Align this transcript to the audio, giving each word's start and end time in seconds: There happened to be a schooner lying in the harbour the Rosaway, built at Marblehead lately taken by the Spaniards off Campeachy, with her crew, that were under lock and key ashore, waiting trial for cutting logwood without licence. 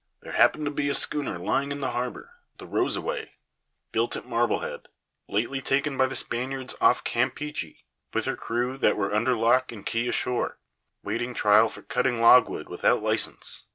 There 0.21 0.31
happened 0.31 0.65
to 0.65 0.71
be 0.71 0.89
a 0.89 0.95
schooner 0.95 1.37
lying 1.37 1.71
in 1.71 1.79
the 1.79 1.91
harbour 1.91 2.31
the 2.57 2.65
Rosaway, 2.65 3.33
built 3.91 4.15
at 4.15 4.25
Marblehead 4.25 4.87
lately 5.27 5.61
taken 5.61 5.95
by 5.95 6.07
the 6.07 6.15
Spaniards 6.15 6.73
off 6.81 7.03
Campeachy, 7.03 7.85
with 8.11 8.25
her 8.25 8.35
crew, 8.35 8.79
that 8.79 8.97
were 8.97 9.13
under 9.13 9.35
lock 9.35 9.71
and 9.71 9.85
key 9.85 10.07
ashore, 10.07 10.57
waiting 11.03 11.35
trial 11.35 11.69
for 11.69 11.83
cutting 11.83 12.19
logwood 12.19 12.67
without 12.67 13.03
licence. 13.03 13.67